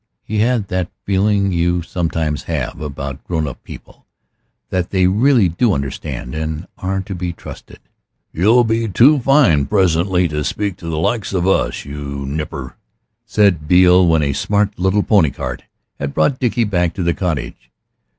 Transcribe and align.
He 0.23 0.39
had 0.39 0.67
that 0.69 0.89
feeling 1.05 1.51
you 1.51 1.83
sometimes 1.83 2.45
have 2.45 2.81
about 2.81 3.23
grown 3.25 3.45
up 3.47 3.63
people, 3.63 4.07
that 4.71 4.89
they 4.89 5.05
really 5.05 5.47
do 5.47 5.73
understand, 5.73 6.33
and 6.33 6.65
are 6.79 7.01
to 7.01 7.13
be 7.13 7.33
trusted. 7.33 7.77
"You'll 8.33 8.63
be 8.63 8.87
too 8.87 9.19
fine 9.19 9.67
presently 9.67 10.27
to 10.29 10.43
speak 10.43 10.77
to 10.77 10.87
the 10.87 10.97
likes 10.97 11.33
of 11.33 11.47
us, 11.47 11.85
you 11.85 12.25
nipper," 12.25 12.75
said 13.27 13.67
Beale, 13.67 14.07
when 14.07 14.23
a 14.23 14.33
smart 14.33 14.79
little 14.79 15.03
pony 15.03 15.29
cart 15.29 15.65
had 15.99 16.15
brought 16.15 16.39
Dickie 16.39 16.63
back 16.63 16.95
to 16.95 17.03
the 17.03 17.13
cottage. 17.13 17.69